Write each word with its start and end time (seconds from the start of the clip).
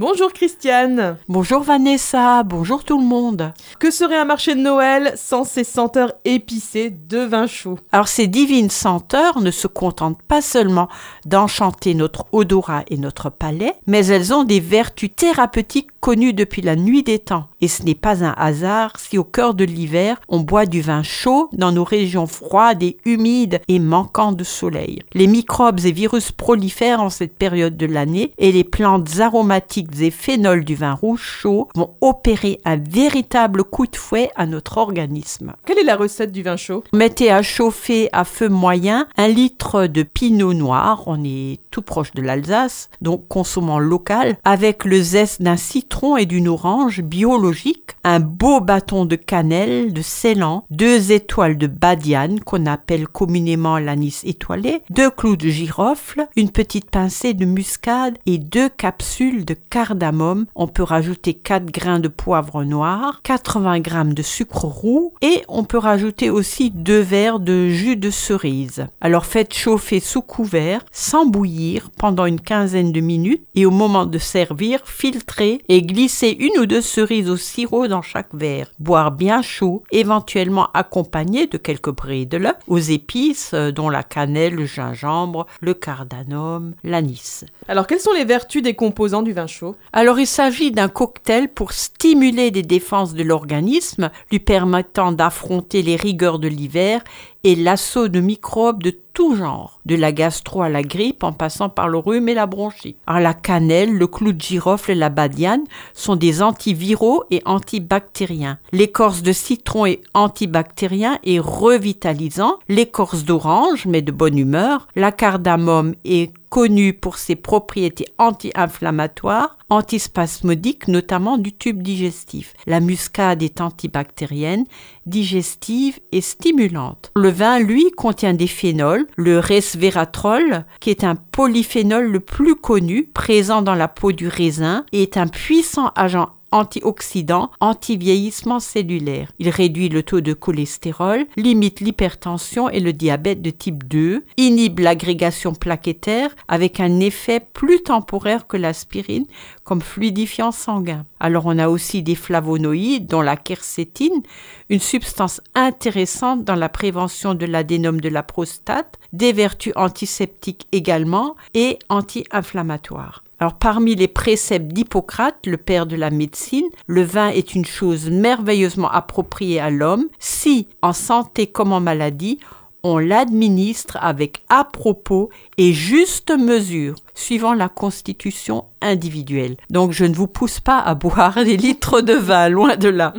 Bonjour 0.00 0.32
Christiane. 0.32 1.16
Bonjour 1.28 1.64
Vanessa, 1.64 2.44
bonjour 2.44 2.84
tout 2.84 3.00
le 3.00 3.04
monde. 3.04 3.52
Que 3.80 3.90
serait 3.90 4.16
un 4.16 4.24
marché 4.24 4.54
de 4.54 4.60
Noël 4.60 5.12
sans 5.16 5.42
ces 5.42 5.64
senteurs 5.64 6.12
épicées 6.24 6.90
de 6.90 7.18
vin 7.18 7.48
chaud? 7.48 7.80
Alors 7.90 8.06
ces 8.06 8.28
divines 8.28 8.70
senteurs 8.70 9.40
ne 9.40 9.50
se 9.50 9.66
contentent 9.66 10.22
pas 10.22 10.40
seulement 10.40 10.86
d'enchanter 11.26 11.94
notre 11.94 12.26
odorat 12.30 12.84
et 12.86 12.96
notre 12.96 13.28
palais, 13.28 13.74
mais 13.88 14.06
elles 14.06 14.32
ont 14.32 14.44
des 14.44 14.60
vertus 14.60 15.10
thérapeutiques 15.16 15.90
connues 15.98 16.32
depuis 16.32 16.62
la 16.62 16.76
nuit 16.76 17.02
des 17.02 17.18
temps. 17.18 17.48
Et 17.60 17.66
ce 17.66 17.82
n'est 17.82 17.96
pas 17.96 18.24
un 18.24 18.34
hasard 18.36 18.92
si 19.00 19.18
au 19.18 19.24
cœur 19.24 19.54
de 19.54 19.64
l'hiver, 19.64 20.20
on 20.28 20.38
boit 20.38 20.66
du 20.66 20.80
vin 20.80 21.02
chaud 21.02 21.48
dans 21.52 21.72
nos 21.72 21.82
régions 21.82 22.28
froides 22.28 22.84
et 22.84 22.98
humides 23.04 23.60
et 23.66 23.80
manquant 23.80 24.30
de 24.30 24.44
soleil. 24.44 25.02
Les 25.14 25.26
microbes 25.26 25.80
et 25.84 25.90
virus 25.90 26.30
prolifèrent 26.30 27.02
en 27.02 27.10
cette 27.10 27.36
période 27.36 27.76
de 27.76 27.86
l'année 27.86 28.32
et 28.38 28.52
les 28.52 28.62
plantes 28.62 29.18
aromatiques 29.18 29.87
et 30.00 30.10
phénols 30.10 30.64
du 30.64 30.74
vin 30.74 30.94
rouge 30.94 31.22
chaud 31.22 31.68
vont 31.74 31.94
opérer 32.00 32.60
un 32.64 32.76
véritable 32.76 33.64
coup 33.64 33.86
de 33.86 33.96
fouet 33.96 34.30
à 34.36 34.46
notre 34.46 34.78
organisme. 34.78 35.54
Quelle 35.66 35.78
est 35.78 35.84
la 35.84 35.96
recette 35.96 36.32
du 36.32 36.42
vin 36.42 36.56
chaud? 36.56 36.84
Mettez 36.92 37.30
à 37.30 37.42
chauffer 37.42 38.08
à 38.12 38.24
feu 38.24 38.48
moyen 38.48 39.06
un 39.16 39.28
litre 39.28 39.86
de 39.86 40.02
pinot 40.02 40.54
noir, 40.54 41.04
on 41.06 41.22
est 41.24 41.60
tout 41.70 41.82
proche 41.82 42.12
de 42.12 42.22
l'Alsace, 42.22 42.90
donc 43.00 43.28
consommant 43.28 43.78
local, 43.78 44.36
avec 44.44 44.84
le 44.84 45.00
zeste 45.00 45.42
d'un 45.42 45.56
citron 45.56 46.16
et 46.16 46.26
d'une 46.26 46.48
orange 46.48 47.02
biologique, 47.02 47.96
un 48.04 48.20
beau 48.20 48.60
bâton 48.60 49.04
de 49.04 49.16
cannelle, 49.16 49.92
de 49.92 50.02
ceylan, 50.02 50.64
deux 50.70 51.12
étoiles 51.12 51.58
de 51.58 51.66
badiane 51.66 52.40
qu'on 52.40 52.66
appelle 52.66 53.06
communément 53.06 53.78
l'anis 53.78 54.22
étoilé, 54.24 54.82
deux 54.90 55.10
clous 55.10 55.36
de 55.36 55.48
girofle, 55.48 56.26
une 56.36 56.50
petite 56.50 56.90
pincée 56.90 57.34
de 57.34 57.44
muscade 57.44 58.18
et 58.26 58.38
deux 58.38 58.68
capsules 58.68 59.44
de 59.44 59.54
cardamome. 59.70 60.46
On 60.54 60.68
peut 60.68 60.82
rajouter 60.82 61.34
4 61.34 61.66
grains 61.66 62.00
de 62.00 62.08
poivre 62.08 62.64
noir, 62.64 63.20
80 63.24 63.82
g 63.82 64.14
de 64.14 64.22
sucre 64.22 64.64
roux 64.64 65.12
et 65.22 65.42
on 65.48 65.64
peut 65.64 65.78
rajouter 65.78 66.30
aussi 66.30 66.70
deux 66.70 67.00
verres 67.00 67.40
de 67.40 67.68
jus 67.68 67.96
de 67.96 68.10
cerise. 68.10 68.86
Alors 69.00 69.26
faites 69.26 69.54
chauffer 69.54 70.00
sous 70.00 70.22
couvert 70.22 70.84
sans 70.92 71.26
bouillir 71.26 71.58
pendant 71.98 72.26
une 72.26 72.40
quinzaine 72.40 72.92
de 72.92 73.00
minutes 73.00 73.44
et 73.54 73.66
au 73.66 73.70
moment 73.70 74.06
de 74.06 74.18
servir, 74.18 74.80
filtrez 74.84 75.60
et 75.68 75.82
glissez 75.82 76.36
une 76.38 76.60
ou 76.60 76.66
deux 76.66 76.80
cerises 76.80 77.30
au 77.30 77.36
sirop 77.36 77.88
dans 77.88 78.02
chaque 78.02 78.34
verre. 78.34 78.70
Boire 78.78 79.10
bien 79.10 79.42
chaud, 79.42 79.82
éventuellement 79.90 80.68
accompagné 80.74 81.46
de 81.46 81.58
quelques 81.58 81.94
bridles 81.94 82.54
aux 82.66 82.78
épices 82.78 83.52
euh, 83.54 83.72
dont 83.72 83.88
la 83.88 84.02
cannelle, 84.02 84.54
le 84.54 84.66
gingembre, 84.66 85.46
le 85.60 85.74
cardamome, 85.74 86.74
l'anis. 86.84 87.44
Alors 87.68 87.86
quelles 87.86 88.00
sont 88.00 88.12
les 88.12 88.24
vertus 88.24 88.62
des 88.62 88.74
composants 88.74 89.22
du 89.22 89.32
vin 89.32 89.46
chaud? 89.46 89.76
Alors 89.92 90.18
il 90.18 90.26
s'agit 90.26 90.70
d'un 90.70 90.88
cocktail 90.88 91.48
pour 91.48 91.72
stimuler 91.72 92.50
les 92.50 92.62
défenses 92.62 93.14
de 93.14 93.22
l'organisme, 93.22 94.10
lui 94.30 94.38
permettant 94.38 95.12
d'affronter 95.12 95.82
les 95.82 95.96
rigueurs 95.96 96.38
de 96.38 96.48
l'hiver 96.48 97.02
et 97.44 97.54
l'assaut 97.54 98.08
de 98.08 98.20
microbes 98.20 98.82
de 98.82 98.90
genre, 99.34 99.80
de 99.86 99.94
la 99.94 100.12
gastro 100.12 100.62
à 100.62 100.68
la 100.68 100.82
grippe 100.82 101.24
en 101.24 101.32
passant 101.32 101.68
par 101.68 101.88
le 101.88 101.98
rhume 101.98 102.28
et 102.28 102.34
la 102.34 102.46
bronchite. 102.46 102.96
Alors 103.06 103.20
la 103.20 103.34
cannelle, 103.34 103.92
le 103.92 104.06
clou 104.06 104.32
de 104.32 104.40
girofle 104.40 104.92
et 104.92 104.94
la 104.94 105.08
badiane 105.08 105.64
sont 105.92 106.16
des 106.16 106.42
antiviraux 106.42 107.24
et 107.30 107.42
antibactériens. 107.44 108.58
L'écorce 108.72 109.22
de 109.22 109.32
citron 109.32 109.86
est 109.86 110.00
antibactérien 110.14 111.18
et 111.24 111.38
revitalisant. 111.38 112.58
L'écorce 112.68 113.24
d'orange 113.24 113.86
met 113.86 114.02
de 114.02 114.12
bonne 114.12 114.38
humeur. 114.38 114.88
La 114.96 115.12
cardamome 115.12 115.94
est 116.04 116.32
connue 116.48 116.92
pour 116.92 117.18
ses 117.18 117.36
propriétés 117.36 118.06
anti-inflammatoires, 118.18 119.58
antispasmodiques, 119.70 120.88
notamment 120.88 121.38
du 121.38 121.52
tube 121.52 121.82
digestif. 121.82 122.54
La 122.66 122.80
muscade 122.80 123.42
est 123.42 123.60
antibactérienne, 123.60 124.64
digestive 125.06 126.00
et 126.12 126.20
stimulante. 126.20 127.10
Le 127.16 127.28
vin, 127.28 127.58
lui, 127.58 127.90
contient 127.90 128.34
des 128.34 128.46
phénols, 128.46 129.06
le 129.16 129.38
resveratrol, 129.38 130.64
qui 130.80 130.90
est 130.90 131.04
un 131.04 131.16
polyphénol 131.16 132.06
le 132.06 132.20
plus 132.20 132.56
connu, 132.56 133.04
présent 133.12 133.62
dans 133.62 133.74
la 133.74 133.88
peau 133.88 134.12
du 134.12 134.28
raisin, 134.28 134.84
et 134.92 135.02
est 135.02 135.16
un 135.16 135.28
puissant 135.28 135.88
agent 135.96 136.30
antioxydant, 136.50 137.50
anti-vieillissement 137.60 138.60
cellulaire. 138.60 139.32
Il 139.38 139.48
réduit 139.50 139.88
le 139.88 140.02
taux 140.02 140.20
de 140.20 140.32
cholestérol, 140.32 141.26
limite 141.36 141.80
l'hypertension 141.80 142.68
et 142.68 142.80
le 142.80 142.92
diabète 142.92 143.42
de 143.42 143.50
type 143.50 143.84
2, 143.84 144.24
inhibe 144.36 144.80
l'agrégation 144.80 145.54
plaquettaire 145.54 146.34
avec 146.48 146.80
un 146.80 147.00
effet 147.00 147.40
plus 147.40 147.82
temporaire 147.82 148.46
que 148.46 148.56
l'aspirine 148.56 149.26
comme 149.64 149.82
fluidifiant 149.82 150.52
sanguin. 150.52 151.04
Alors 151.20 151.46
on 151.46 151.58
a 151.58 151.68
aussi 151.68 152.02
des 152.02 152.14
flavonoïdes 152.14 153.06
dont 153.06 153.20
la 153.20 153.36
quercétine, 153.36 154.22
une 154.70 154.80
substance 154.80 155.40
intéressante 155.54 156.44
dans 156.44 156.54
la 156.54 156.68
prévention 156.68 157.34
de 157.34 157.46
l'adénome 157.46 158.00
de 158.00 158.08
la 158.08 158.22
prostate, 158.22 158.98
des 159.12 159.32
vertus 159.32 159.72
antiseptiques 159.76 160.66
également 160.72 161.36
et 161.54 161.78
anti-inflammatoires. 161.88 163.22
Alors 163.40 163.54
parmi 163.54 163.94
les 163.94 164.08
préceptes 164.08 164.72
d'Hippocrate, 164.72 165.46
le 165.46 165.56
père 165.56 165.86
de 165.86 165.94
la 165.94 166.10
médecine, 166.10 166.68
le 166.88 167.02
vin 167.02 167.28
est 167.28 167.54
une 167.54 167.64
chose 167.64 168.10
merveilleusement 168.10 168.90
appropriée 168.90 169.60
à 169.60 169.70
l'homme. 169.70 170.08
Si, 170.18 170.66
en 170.82 170.92
santé 170.92 171.46
comme 171.46 171.72
en 171.72 171.80
maladie, 171.80 172.40
on 172.82 172.98
l'administre 172.98 173.96
avec 174.00 174.42
à 174.48 174.64
propos 174.64 175.30
et 175.56 175.72
juste 175.72 176.30
mesure, 176.36 176.96
suivant 177.18 177.52
la 177.52 177.68
constitution 177.68 178.64
individuelle. 178.80 179.56
Donc 179.70 179.90
je 179.90 180.04
ne 180.04 180.14
vous 180.14 180.28
pousse 180.28 180.60
pas 180.60 180.78
à 180.78 180.94
boire 180.94 181.34
des 181.44 181.56
litres 181.56 182.00
de 182.00 182.12
vin, 182.12 182.48
loin 182.48 182.76
de 182.76 182.88
là. 182.88 183.12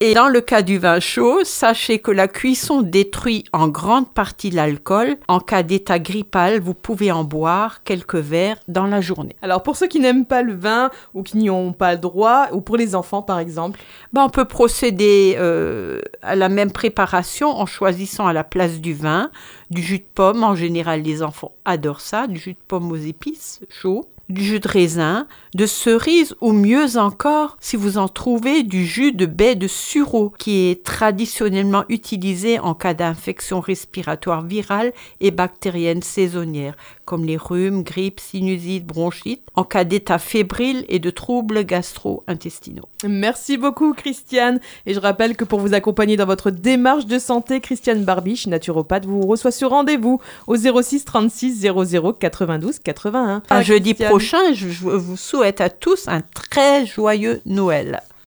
Et 0.00 0.14
dans 0.14 0.28
le 0.28 0.40
cas 0.40 0.62
du 0.62 0.78
vin 0.78 0.98
chaud, 0.98 1.44
sachez 1.44 2.00
que 2.00 2.10
la 2.10 2.26
cuisson 2.26 2.82
détruit 2.82 3.44
en 3.52 3.68
grande 3.68 4.12
partie 4.12 4.50
l'alcool. 4.50 5.16
En 5.28 5.38
cas 5.38 5.62
d'état 5.62 6.00
grippal, 6.00 6.60
vous 6.60 6.74
pouvez 6.74 7.12
en 7.12 7.22
boire 7.22 7.84
quelques 7.84 8.16
verres 8.16 8.58
dans 8.66 8.86
la 8.86 9.00
journée. 9.00 9.36
Alors 9.42 9.62
pour 9.62 9.76
ceux 9.76 9.86
qui 9.86 10.00
n'aiment 10.00 10.26
pas 10.26 10.42
le 10.42 10.54
vin 10.54 10.90
ou 11.14 11.22
qui 11.22 11.38
n'y 11.38 11.48
ont 11.48 11.72
pas 11.72 11.92
le 11.92 12.00
droit, 12.00 12.48
ou 12.52 12.60
pour 12.60 12.76
les 12.76 12.96
enfants 12.96 13.22
par 13.22 13.38
exemple 13.38 13.78
ben, 14.12 14.24
On 14.24 14.28
peut 14.28 14.44
procéder 14.44 15.36
euh, 15.38 16.00
à 16.22 16.34
la 16.34 16.48
même 16.48 16.72
préparation 16.72 17.50
en 17.50 17.66
choisissant 17.66 18.26
à 18.26 18.32
la 18.32 18.44
place 18.44 18.80
du 18.80 18.92
vin 18.92 19.30
du 19.70 19.82
jus 19.82 19.98
de 19.98 20.04
pomme. 20.14 20.44
En 20.44 20.54
général, 20.54 21.02
les 21.02 21.22
enfants 21.22 21.52
adorent 21.64 22.00
ça, 22.00 22.26
du 22.26 22.38
jus 22.38 22.52
de 22.52 22.58
pomme 22.66 22.90
aux 22.90 22.96
épices 22.96 23.35
chaud 23.70 24.04
du 24.28 24.42
jus 24.42 24.60
de 24.60 24.68
raisin, 24.68 25.26
de 25.54 25.66
cerise 25.66 26.34
ou 26.40 26.52
mieux 26.52 26.96
encore, 26.96 27.56
si 27.60 27.76
vous 27.76 27.98
en 27.98 28.08
trouvez, 28.08 28.62
du 28.62 28.84
jus 28.84 29.12
de 29.12 29.26
baie 29.26 29.54
de 29.54 29.68
sureau 29.68 30.32
qui 30.38 30.68
est 30.68 30.84
traditionnellement 30.84 31.84
utilisé 31.88 32.58
en 32.58 32.74
cas 32.74 32.94
d'infection 32.94 33.60
respiratoire 33.60 34.42
virale 34.42 34.92
et 35.20 35.30
bactérienne 35.30 36.02
saisonnière, 36.02 36.76
comme 37.04 37.24
les 37.24 37.36
rhumes, 37.36 37.82
grippes, 37.82 38.20
sinusite, 38.20 38.84
bronchite, 38.84 39.42
en 39.54 39.64
cas 39.64 39.84
d'état 39.84 40.18
fébrile 40.18 40.84
et 40.88 40.98
de 40.98 41.10
troubles 41.10 41.64
gastro-intestinaux. 41.64 42.88
Merci 43.06 43.56
beaucoup 43.56 43.94
Christiane 43.94 44.60
et 44.86 44.94
je 44.94 45.00
rappelle 45.00 45.36
que 45.36 45.44
pour 45.44 45.60
vous 45.60 45.74
accompagner 45.74 46.16
dans 46.16 46.26
votre 46.26 46.50
démarche 46.50 47.06
de 47.06 47.18
santé, 47.18 47.60
Christiane 47.60 48.04
Barbiche, 48.04 48.46
naturopathe, 48.46 49.06
vous 49.06 49.22
reçoit 49.22 49.52
sur 49.52 49.70
rendez-vous 49.70 50.20
au 50.46 50.56
06 50.56 51.04
36 51.04 51.60
00 51.60 52.12
92 52.14 52.78
81. 52.80 53.42
Un 53.48 53.62
jeudi 53.62 53.94
prochain, 54.16 54.54
je 54.54 54.66
vous 54.66 55.16
souhaite 55.18 55.60
à 55.60 55.68
tous 55.68 56.08
un 56.08 56.22
très 56.22 56.86
joyeux 56.86 57.42
Noël. 57.44 58.02